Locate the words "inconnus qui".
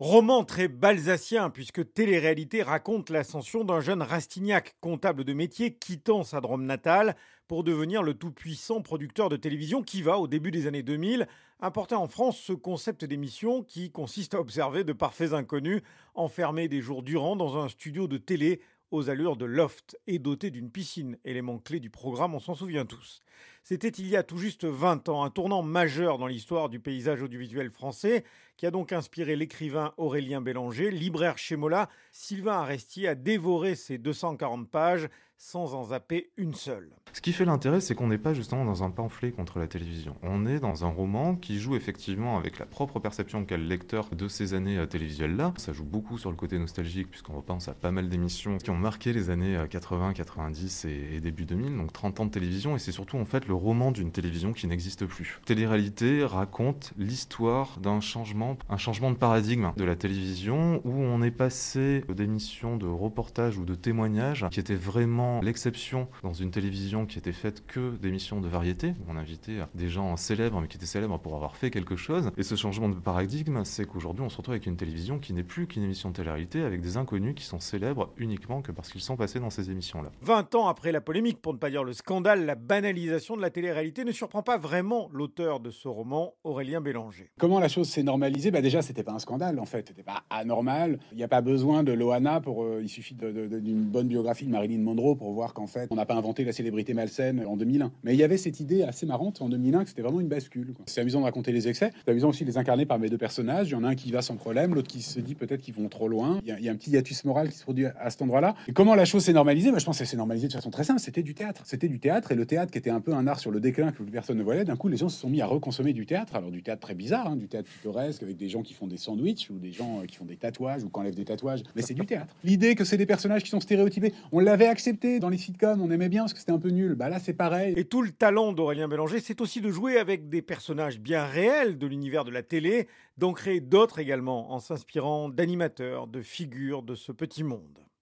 76.96-77.44